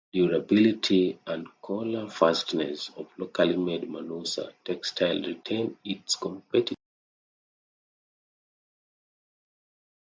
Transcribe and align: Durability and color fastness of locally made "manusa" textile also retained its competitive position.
Durability 0.11 1.19
and 1.27 1.47
color 1.61 2.09
fastness 2.09 2.89
of 2.97 3.05
locally 3.19 3.55
made 3.55 3.83
"manusa" 3.83 4.51
textile 4.65 5.17
also 5.17 5.27
retained 5.27 5.77
its 5.85 6.15
competitive 6.15 6.75
position. 6.77 6.77